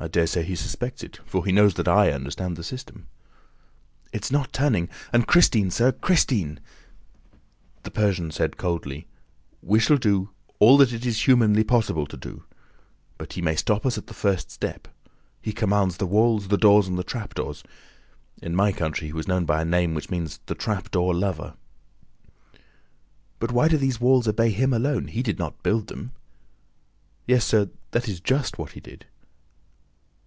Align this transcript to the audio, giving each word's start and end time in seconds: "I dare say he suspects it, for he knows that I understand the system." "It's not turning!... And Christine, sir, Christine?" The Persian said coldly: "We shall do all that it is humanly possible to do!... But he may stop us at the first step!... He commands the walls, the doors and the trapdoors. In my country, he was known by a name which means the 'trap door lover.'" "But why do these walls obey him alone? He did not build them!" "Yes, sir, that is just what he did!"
"I 0.00 0.06
dare 0.06 0.28
say 0.28 0.44
he 0.44 0.54
suspects 0.54 1.02
it, 1.02 1.18
for 1.26 1.44
he 1.44 1.50
knows 1.50 1.74
that 1.74 1.88
I 1.88 2.12
understand 2.12 2.54
the 2.56 2.62
system." 2.62 3.08
"It's 4.12 4.30
not 4.30 4.52
turning!... 4.52 4.88
And 5.12 5.26
Christine, 5.26 5.72
sir, 5.72 5.90
Christine?" 5.90 6.60
The 7.82 7.90
Persian 7.90 8.30
said 8.30 8.56
coldly: 8.56 9.08
"We 9.60 9.80
shall 9.80 9.96
do 9.96 10.30
all 10.60 10.76
that 10.78 10.92
it 10.92 11.04
is 11.04 11.22
humanly 11.24 11.64
possible 11.64 12.06
to 12.06 12.16
do!... 12.16 12.44
But 13.18 13.32
he 13.32 13.42
may 13.42 13.56
stop 13.56 13.84
us 13.84 13.98
at 13.98 14.06
the 14.06 14.14
first 14.14 14.52
step!... 14.52 14.86
He 15.42 15.52
commands 15.52 15.96
the 15.96 16.06
walls, 16.06 16.46
the 16.46 16.56
doors 16.56 16.86
and 16.86 16.96
the 16.96 17.02
trapdoors. 17.02 17.64
In 18.40 18.54
my 18.54 18.70
country, 18.70 19.08
he 19.08 19.12
was 19.12 19.26
known 19.26 19.46
by 19.46 19.60
a 19.60 19.64
name 19.64 19.94
which 19.94 20.10
means 20.10 20.38
the 20.46 20.54
'trap 20.54 20.92
door 20.92 21.12
lover.'" 21.12 21.54
"But 23.40 23.50
why 23.50 23.66
do 23.66 23.76
these 23.76 24.00
walls 24.00 24.28
obey 24.28 24.50
him 24.50 24.72
alone? 24.72 25.08
He 25.08 25.24
did 25.24 25.40
not 25.40 25.60
build 25.64 25.88
them!" 25.88 26.12
"Yes, 27.26 27.44
sir, 27.44 27.70
that 27.90 28.06
is 28.08 28.20
just 28.20 28.58
what 28.58 28.70
he 28.70 28.80
did!" 28.80 29.04